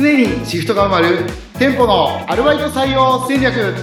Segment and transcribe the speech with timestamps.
[0.00, 1.26] 常にシフトが埋まる
[1.58, 3.74] 店舗のアルバイト採用戦略。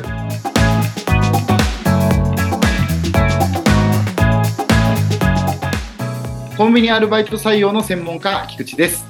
[6.58, 9.06] コンビニアルバイト採用の専門家菊池です。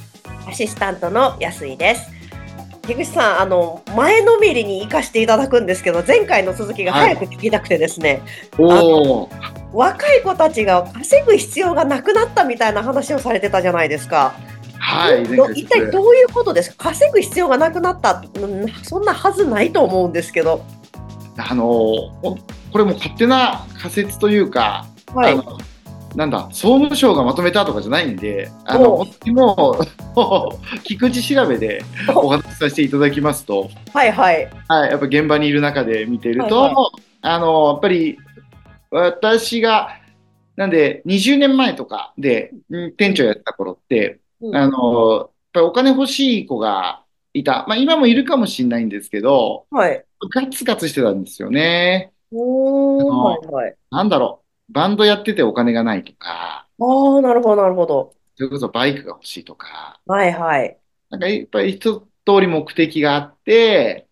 [0.48, 2.10] アシスタントの安井です。
[2.88, 8.24] 樋口さん、あの前のめりに行かしていただくんですけど、前回の続きが早く聞きたくてですね、
[8.58, 9.30] おお
[9.74, 14.34] 若い子たちが稼ぐ必要がなくなったみたいな話をされてたじゃないですか。
[14.86, 16.90] はいど一体どういうことですか？
[16.90, 20.64] 稼ぐ必要がなくなった、うんそんなはずないと思うんですけど。
[21.38, 22.38] あのほ
[22.72, 25.38] これも勝手な仮説というか、はい。
[26.16, 31.84] なんだ総務省がまとめたとかじゃないんであのお本当にもう菊池調べで
[32.16, 34.50] お話しさせていただきますと、はいはい。
[34.70, 36.90] はい、やっぱ現場にいる中で見ていると、はいは
[37.22, 38.18] あのやっぱり
[38.92, 39.90] 私が
[40.56, 44.20] なんで20年前とかでうん店長やってた頃って、うん
[44.54, 50.06] あのやっぱりお金欲しい子がいた、まあ、今もいるかもしれないんですけどはい。
[50.34, 52.14] ガツガツしてたんですよね。
[52.32, 53.76] おーはいはい。
[53.92, 58.14] なんだろうバンドやっててお金がないとかああ、なるほどなるほど。
[58.36, 60.78] それこそバイクが欲しいとかはいはい。
[61.10, 62.08] なんかやっぱり一通
[62.42, 64.08] り目的があって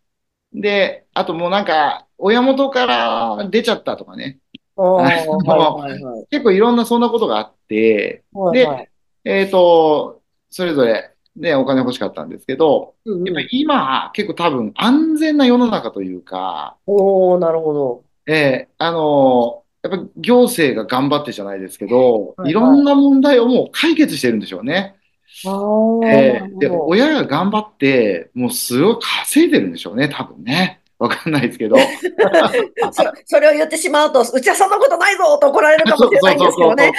[0.54, 4.40] であともうなんか親元から出ちゃったとかね
[4.76, 6.28] ああ、はいはいはい。
[6.30, 8.90] 結構いろんなそんなことがあって、はいはい。
[9.26, 10.23] えっと、
[10.54, 18.04] それぞれね、お金欲しかったんですけど、うんうんやっぱり今、結構多分安全な世の中というか、おおなるほど。
[18.28, 24.96] えーあのやっぱ行政が頑張ってじゃないですけど、はいいろんな問題をもう解決してるんでしょうね。
[25.46, 26.70] ああ、えーで。
[26.70, 30.82] 親が頑張って、もうすごい稼いでるんでしょうね、多分ね。
[31.00, 31.76] わかんないですけど。
[32.94, 36.92] そそれを言ってしまうと、うちはそんなことないぞと怒られるかもしれないんですけどね。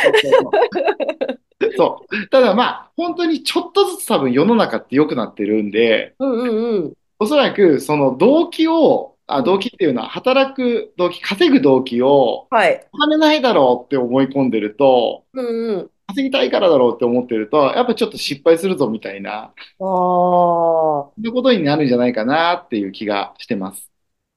[1.77, 2.29] そう。
[2.29, 6.93] ただまあ、本当にちょっとずつ多分世の中って良くなってるんで、うんうんうん。
[7.19, 12.87] おそらくその動機を、あ、動機っていうのは働く動機、稼ぐ動機をはい。
[12.93, 15.91] お金ないだろうって思い込んでると、うんうん。
[16.09, 19.55] 稼ぎたいからだろうって思ってると、やっぱちょっと失敗するぞみたいな、ああ。
[19.79, 23.91] そういうことになるんじゃないかなっていう気がしてます。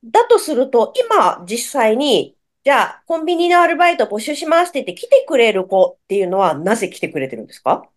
[0.06, 2.37] だとすると、今、実際に、
[2.68, 7.88] じゃあ、コンビニのアルバイト募集しますって言って来てくれる子っていうのは、なぜ来てくれてるんですか？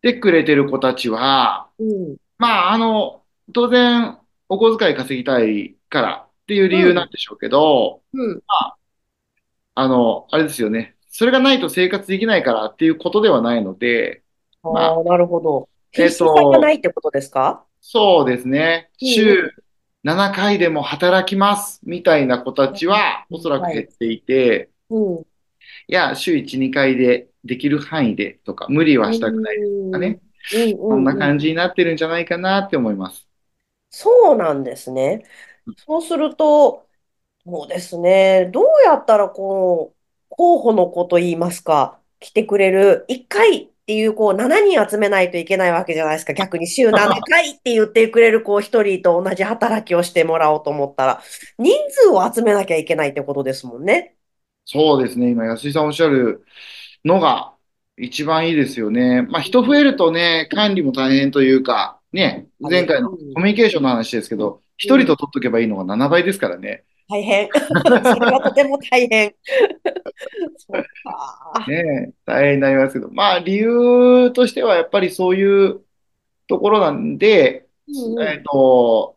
[0.00, 2.16] でくれてる子たちは、うん。
[2.38, 4.16] まあ、あの、当然、
[4.48, 8.40] お小遣い稼ぎたいからっていう理由なんでしょうけど、うん。
[9.74, 10.94] あの、あれですよね。
[11.08, 14.22] それがないと生活できないからっていうことではないので、
[14.62, 15.68] まああ、なるほど。
[15.94, 17.64] えっとがないってことですか？
[17.80, 18.90] そうですね。
[19.02, 19.52] うん週
[20.02, 25.24] 7回でも働きますみたいな子たちはおそらく減っていて、うん。
[25.88, 30.20] いや、週1、2回でできる範囲でとか、無理はしたくないとかね。
[30.50, 33.28] うんうんそんなうん感じになってるんじゃないかなって思います。
[33.90, 35.24] そうなんですね。
[35.76, 36.88] そうすると、
[37.46, 38.50] そうですね。
[38.52, 39.98] どうやったらこう、
[40.30, 46.32] 候補の子といいますか、来てくれる、1回っていう、こう、7人集めないといけないわけじゃないですか。
[46.32, 51.22] 逆に週7回って言ってくれる子1人と同じ働きをしてもらおうと思ったら、
[51.58, 54.14] 人数を集めなきゃいけないってことですもんね。
[54.64, 55.32] そうですね。
[55.32, 56.44] 今、安井さんおっしゃる
[57.04, 57.52] のが
[57.98, 59.22] 一番いいですよね。
[59.22, 66.84] まあ、人増えるとね、管理も大変というか、ね、前回のコミュニケーションの話ですけど、一人と取っとけばいいのが7倍ですからね。
[67.10, 67.48] 大変。
[67.52, 69.34] それはとても大変。
[70.56, 71.66] そうか。
[71.68, 75.80] ね、大変になりますけど、まあ、理由としてはやっぱりそういう
[76.46, 79.16] ところなんで、うんうんえっと、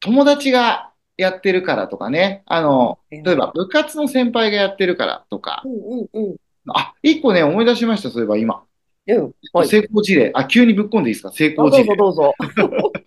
[0.00, 6.36] 友達がやってるからとかね、あの、例えば部活の先輩がやってるからとかう、んうんうん。
[6.68, 8.62] あ、一個ね、思い出しました、そういえば今。
[9.08, 9.32] うん。
[9.52, 9.68] はい。
[9.68, 10.30] 成功事例。
[10.34, 11.32] あ、急にぶっ込んでいいですか？
[11.32, 11.96] 成あどうぞ功事例。
[11.96, 12.34] どうぞ。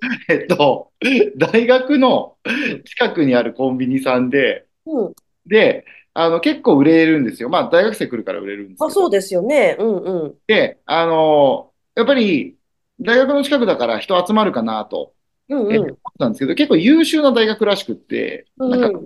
[0.28, 0.92] えっと、
[1.36, 2.36] 大学の
[2.84, 5.14] 近くにあるコンビニさんで、うん。
[5.46, 5.84] で、
[6.14, 7.48] あの、結構売れるんですよ。
[7.48, 8.90] まあ、大学生来るから売れるんですけあ、ど。
[8.90, 9.76] そうですよね。
[9.78, 10.34] うんうん。
[10.46, 12.56] で、あの、やっぱり、
[13.00, 15.14] 大学の近くだから人集まるかなと、
[15.48, 15.72] うんうん。
[15.72, 19.00] え思ったんですけど、結構優秀な大学らしくって、うんなんか、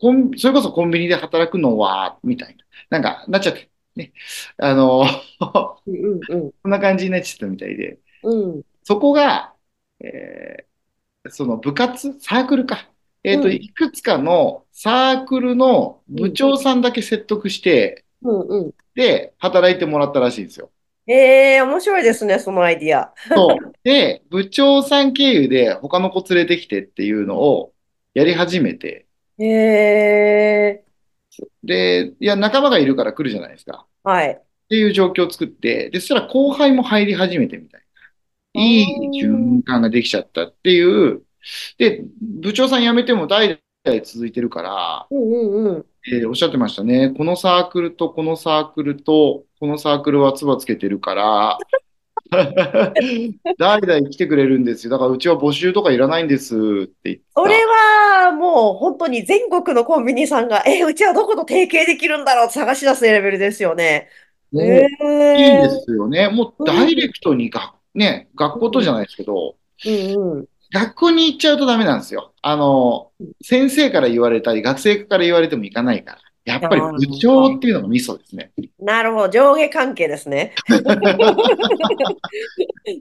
[0.00, 4.12] コンそれこそコンビニで働くのは、みたいな、なんか、なっちゃって、ね。
[4.58, 5.04] あの、
[5.86, 8.54] うんうん こんな感じになっちゃったみたいで、うん。
[8.54, 8.62] うん。
[8.84, 9.53] そこが、
[10.04, 10.74] えー
[11.30, 12.86] その部活、サークルか。
[13.22, 18.74] えっと、うんいくつかのサークルの部長さんだけ説得して、うんうん。
[18.94, 20.70] で、働いてもらったらしいんですよ。
[21.06, 23.12] ええ面白いですね、そのアイディア。
[23.34, 23.72] そう。
[23.82, 27.72] で、部長さん経由で他の子連れてきてっていうのを
[28.14, 29.06] やり始めて、
[29.38, 30.84] ええ
[31.62, 33.86] で、いや、仲間がいるから来るじゃないですか。
[34.02, 34.30] はい。
[34.30, 37.83] っていう状況を作って、で、そしたら後輩も入り始めてみたいあ
[38.54, 41.24] いいー循環ができちゃったっていう。
[41.78, 45.86] で、部長さん辞めても代々続いてるから、うんうんうん。
[46.06, 47.10] えーおっしゃってましたね。
[47.16, 51.66] このサークルとこのサークルとこのサークルは唾つけてるから、
[53.58, 54.90] 代々来てくれるんですよ。
[54.90, 57.66] だからうちは募集とかいらないんですって言っそれた。
[57.66, 64.08] はもう本当に全国のコンビニさんが、え、うちはどこと提携できるんだろうって探し出すレベルですよね。
[64.56, 64.86] えも
[65.36, 66.28] ういいでえすよね。
[66.28, 70.46] もうダイレうん、クトにが、ね、学校とじゃないですけど、うん、うん。
[70.72, 72.32] 学校に行っちゃうとダメなんですよ。
[72.42, 73.12] あの、
[73.42, 76.52] 先生から言われたり、学生から言われても行かないから。
[76.54, 78.52] やっあぱり部長っあ、ていうのがミソですね。
[78.78, 79.28] なるほど。
[79.30, 80.54] 上下関係ですね。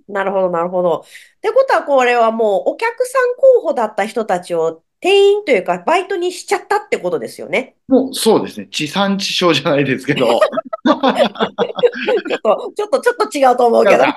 [0.08, 1.02] なるほど、なるほど。
[1.02, 1.04] っ
[1.42, 7.76] てことは、これはもうお客さん候補だった人たちを店員というか、バイトにしちゃったってことですよね。
[7.88, 8.68] もうそうですね。
[8.68, 10.40] 地産地消じゃないですけど。
[10.86, 11.00] ちょっ
[12.42, 14.04] と、ちょっと、ちょっと違うと思うけど。
[14.06, 14.08] い。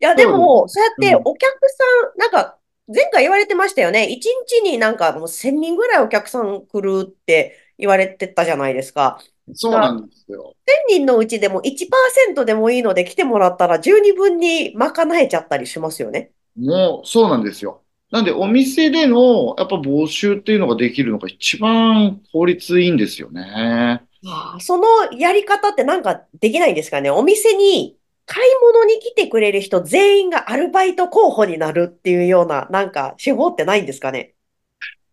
[0.00, 0.26] や、で。
[0.26, 1.22] も、そうやってうん。
[1.24, 1.84] お客さ
[2.16, 4.06] ん、なんか、前回言われてましたよね。
[4.06, 9.20] 一日になんかもう1000人ぐらいお客さん来るって言われてたじゃないですか。
[9.54, 10.54] そうなんですよ。
[10.90, 16.32] 1000人のうちでも1%でもいいので来てもらったら十二分に賄えちゃったりしますよね。
[16.56, 17.82] もうそうなんですよ。
[18.10, 24.01] なんでお店でのやっぱ募集っていうのができるのが一番効率いいんですよね。
[24.26, 27.10] ああそのやり方ってなんかできないんですかね？
[27.10, 27.96] お店に
[28.26, 34.34] 買い物に来てくれる人全員がアルバイト候補になるっていうようななんか手法ってないんですかね？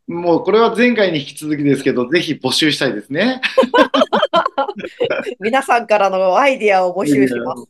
[0.07, 3.41] もうこれは前回に引き続きですけど、ぜひ募集したいですね。
[5.39, 7.67] 皆さんからのアイディアを募集します。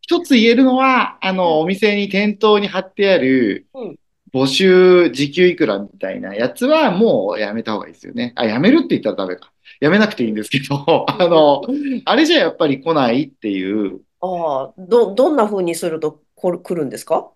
[0.00, 3.96] 一つ言えるのは、あの、お店に店頭に貼ってあるうん。
[4.32, 8.32] 募集時給いくらみたいなやつはもうやめた方がいいですよね。
[8.34, 9.51] あ、やめるって言ったらダメか。
[9.82, 11.60] やめなくていいんですけど、う あの、
[12.04, 17.32] あれじゃやっぱり来ないっていう、ああ、ど、どんな風にするとこる来るんですか？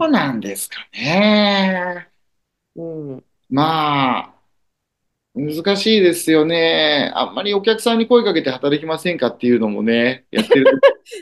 [0.00, 2.08] そうなんですかね。
[2.74, 3.24] うん。
[3.48, 4.30] まあ、
[5.36, 7.12] 難しいですよね。
[7.14, 10.64] あんまりお客さんに声かけて働きませんかっていうのもね、やってる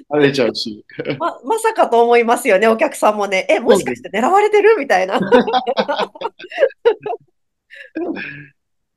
[0.09, 0.87] と 慣れちゃうし。
[1.19, 3.47] ま、まさかと思いますよね、お客さんもね。
[3.51, 4.01] え、もしかし。
[4.01, 4.77] て狙われてる？
[4.79, 5.21] みたいな。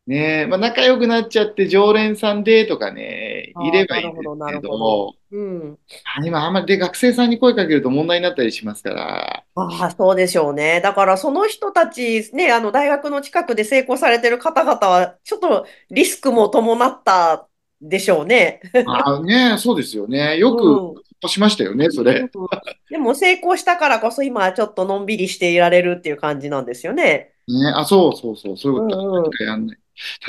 [0.09, 4.61] ねまあ、仲良くなっちゃって常連さんでとかね、いればいいんですけど。
[4.61, 5.79] ど、うん。
[6.03, 10.81] あ今あんまりで学生さんに声かけると問題になったりしますから、ああ、そうでしょうね。
[10.81, 17.47] だからその人たち、ね、あの大学の近くで成功されてる方々は、ちょっとリスクも伴った
[17.81, 18.61] でしょうね。
[18.85, 20.37] ああね、そうですよね。
[20.37, 20.93] よくうん。
[21.21, 22.29] としましたよね、そうんれ。
[22.89, 27.33] でも成功したからこそ今はちょっとのんびりしていられるっていう感じなんですよね。
[27.47, 29.45] ね、あ、そうそうそう、そういううことだ。
[29.45, 29.77] 何んうん。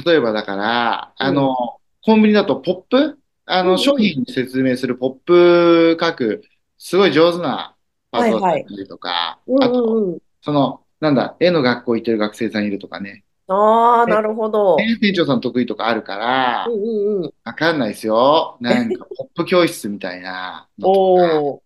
[0.04, 1.34] 例えばだから、あうん。
[1.34, 3.18] の、コンビニだとポップ？
[3.46, 3.96] あの、商。
[3.96, 6.42] 品に説明するポップ書く、
[6.78, 7.76] すごい上手な
[8.10, 8.76] パートだったはいはい。
[8.76, 10.20] りとか、うんあと、うんうん。
[10.42, 13.24] その、なんだ、絵の学校行ってる学生さんいるとかね。
[13.48, 14.76] ああ、で、なるほど。
[14.76, 16.16] ね店長さん得意とかあるか
[16.64, 17.34] うんら、うんうん。
[17.44, 18.58] わかんないですよ。
[18.60, 20.68] なんか、ポップ教室みたいな。
[20.82, 21.60] おー、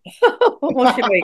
[0.63, 1.23] 面白い。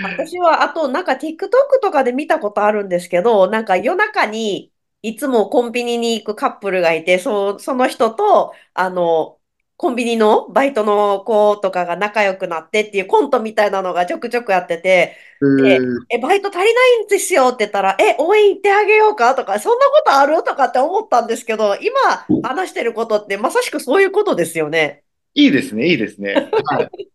[0.00, 1.48] 私は、あと、なんか TikTok
[1.82, 4.72] とかで見たことあるんですけど、なんか夜中に
[5.02, 9.38] いつもコンビニに行くカップルがいて、そう、その人と、あの、
[9.76, 15.16] コンビニのバイトの子とかが仲良くなってっていうコントみたいなのがちょくちょくやってて、
[16.08, 25.02] え、バイト足りないんですよって言ったら、え、応援行ってあげようかとか、そんなことあるとかって思ったんですけど、今話してることってまさしくそういうことですよね。
[25.34, 26.34] いいですね、いいですね。
[26.34, 27.08] はい。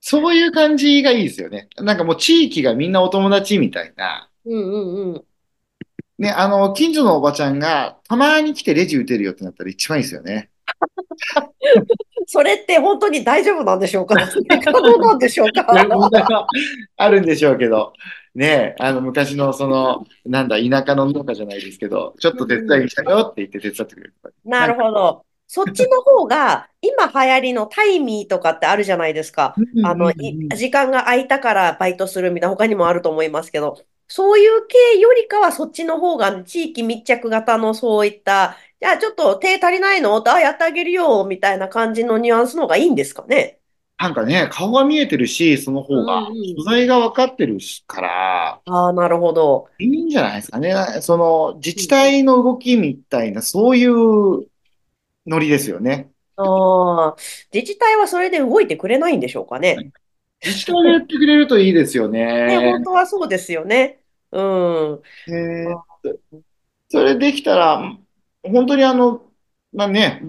[0.00, 1.68] そういう感じがいいですよね。
[1.78, 4.28] なんかもう地域がみんなお友達みたいな。
[4.46, 5.24] うんうんうん。
[6.18, 10.50] ね、あの、近所のおばちゃんがたまに来てレジ打てるよってなったら一番いいですよね。
[12.26, 14.14] それって本当に大丈夫なんでしょうか？
[14.26, 15.66] それ可能なんでしょうか？
[16.96, 17.92] あるんでしょうけど、
[18.34, 24.34] ね、あの、昔のその、なんだ、田舎の農家じゃないですけど、ちょっうと手伝いに来たよって言って手伝ってくれるとか。
[24.44, 25.24] ななんか、るほど。
[25.52, 29.56] そっちの方が、今流行りのタイミーとかってあるじゃないですか。
[29.84, 40.22] あの、時間が空いたからバイトするみたいな、他にもあると思いますけど、そういう系よりかはそっちの方が地域密着型のそういった、じゃあちょっと手足りないの？
[40.24, 43.58] あ、やってあげるよ、みたいな感じのニュアンスの方がいいんですかね。
[43.98, 46.28] なんかね、顔が見えてるし、そのう方が。
[46.56, 49.66] 素材が分かってるから、ああ、なるほど。
[49.80, 50.74] いいんじゃないですかね。
[51.00, 54.46] その、自治体の動きみたいな、そういう
[55.30, 56.10] ノリですよね。
[56.36, 57.16] ああ、
[57.52, 59.92] 自治体はそれで動いてくれないんでしょうかね。
[60.42, 62.84] 自治体がやってくれるといいですよね、本ね。
[62.84, 64.02] 当はそうですよね。
[64.32, 65.02] うん。
[65.28, 65.32] え
[65.66, 66.42] あー
[66.88, 67.96] それできたら、
[68.42, 69.22] 本当にあの、
[69.72, 70.22] まあね、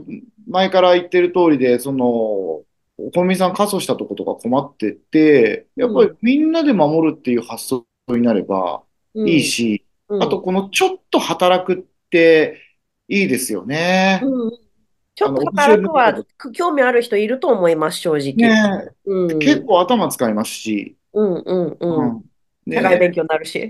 [0.48, 2.65] 前から言ってる通りで、その、お
[3.13, 11.77] 米さん過疎したとことか困ってて、やっぱりみんなで守るっていう発想になればうんいいし、うんあとこのちょっと働くっ
[12.10, 12.62] て
[13.08, 14.20] いいですよね。
[14.24, 14.71] うん
[15.22, 18.34] ちょっと働くは興味ある人いると思います、正直。
[18.34, 22.10] ねうん、結構頭使いますし、うんうんうん。
[22.10, 22.22] うん。
[22.66, 23.70] ね社会勉強になるし。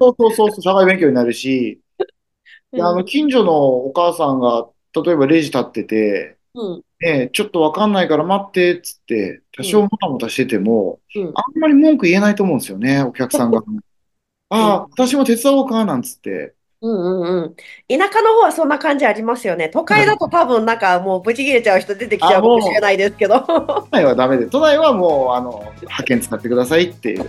[0.00, 1.80] そうそうそうそう、社会勉強になるし、
[2.72, 6.82] であの、近所のお母さんが、例えばレジ立ってて、うん。
[7.00, 11.32] ね、ちょっとわかんないから待って、っつって、多少もたもたしてても、うん。
[11.34, 13.62] あんまり文句言えないと思うんですよね、お客さんが。
[14.50, 16.54] ああ、私も手伝おうか、なんつって。
[16.80, 17.54] うんうんうん。
[17.88, 19.68] 田舎の方はそんな感じありますよね。
[19.68, 23.40] 都会だと多分なんかもうブチ切れちゃう人出てきちゃうかもしれないですけど。
[23.40, 27.28] 都内はダメで、都内はもう、あの、派遣使ってくださいっていう。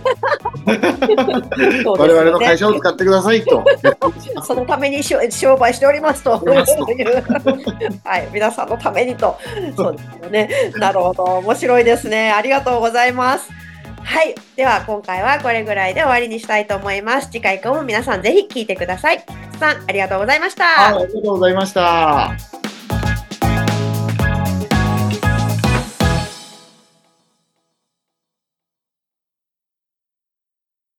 [1.82, 3.64] そう我々の会社社を使ってくださいと。
[4.44, 9.36] そのためにしょ商売しておりますとはい、皆さんのためにと。
[9.76, 10.72] そうですよね。
[10.76, 11.24] なるほど。
[11.24, 12.30] 面白いですね。
[12.30, 13.50] ありがとうございます。
[14.02, 14.34] はい。
[14.56, 17.30] では、今回はこれぐらいで終わりにしたいと思います。
[17.30, 19.24] 次回以降も皆さんぜひ聞いてください。
[19.60, 20.88] さん、ありがとうございました。
[20.88, 22.49] ありがとうございました。